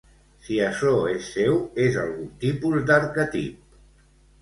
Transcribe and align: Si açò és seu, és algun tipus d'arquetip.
Si 0.45 0.55
açò 0.67 0.93
és 1.17 1.27
seu, 1.35 1.61
és 1.85 2.01
algun 2.07 2.35
tipus 2.47 2.83
d'arquetip. 2.91 3.65